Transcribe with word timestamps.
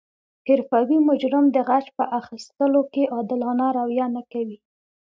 حرفوي 0.47 0.97
مجرم 1.09 1.45
د 1.55 1.57
غچ 1.67 1.85
په 1.97 2.03
اخستلو 2.19 2.81
کې 2.93 3.03
عادلانه 3.15 3.67
رویه 3.77 4.07
نه 4.15 4.21
کوي 4.31 4.57